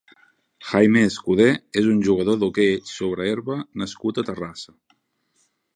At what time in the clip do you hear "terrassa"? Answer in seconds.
4.31-4.77